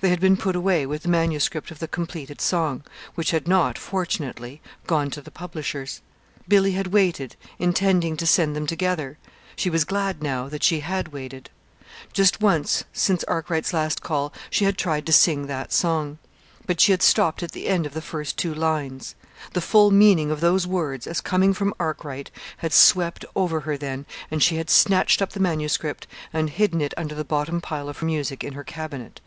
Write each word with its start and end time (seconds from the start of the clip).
They 0.00 0.08
had 0.08 0.18
been 0.18 0.36
put 0.36 0.56
away 0.56 0.86
with 0.86 1.04
the 1.04 1.08
manuscript 1.08 1.70
of 1.70 1.78
the 1.78 1.86
completed 1.86 2.40
song, 2.40 2.82
which 3.14 3.30
had 3.30 3.46
not, 3.46 3.78
fortunately, 3.78 4.60
gone 4.88 5.08
to 5.12 5.20
the 5.22 5.30
publishers. 5.30 6.00
Billy 6.48 6.72
had 6.72 6.88
waited, 6.88 7.36
intending 7.60 8.16
to 8.16 8.26
send 8.26 8.56
them 8.56 8.66
together. 8.66 9.18
She 9.54 9.70
was 9.70 9.82
so 9.82 9.86
glad, 9.86 10.20
now, 10.20 10.48
that 10.48 10.64
she 10.64 10.80
had 10.80 11.12
waited. 11.12 11.48
Just 12.12 12.40
once, 12.40 12.82
since 12.92 13.22
Arkwright's 13.28 13.72
last 13.72 14.02
call, 14.02 14.32
she 14.50 14.64
had 14.64 14.76
tried 14.76 15.06
to 15.06 15.12
sing 15.12 15.46
that 15.46 15.72
song. 15.72 16.18
But 16.66 16.80
she 16.80 16.90
had 16.90 17.00
stopped 17.00 17.44
at 17.44 17.52
the 17.52 17.68
end 17.68 17.86
of 17.86 17.94
the 17.94 18.02
first 18.02 18.36
two 18.36 18.56
lines. 18.56 19.14
The 19.52 19.60
full 19.60 19.92
meaning 19.92 20.32
of 20.32 20.40
those 20.40 20.66
words, 20.66 21.06
as 21.06 21.20
coming 21.20 21.54
from 21.54 21.72
Arkwright, 21.78 22.32
had 22.56 22.72
swept 22.72 23.24
over 23.36 23.60
her 23.60 23.76
then, 23.76 24.06
and 24.28 24.42
she 24.42 24.56
had 24.56 24.70
snatched 24.70 25.22
up 25.22 25.34
the 25.34 25.38
manuscript 25.38 26.08
and 26.32 26.50
hidden 26.50 26.80
it 26.80 26.94
under 26.96 27.14
the 27.14 27.24
bottom 27.24 27.60
pile 27.60 27.88
of 27.88 28.02
music 28.02 28.42
in 28.42 28.54
her 28.54 28.64
cabinet 28.64 29.20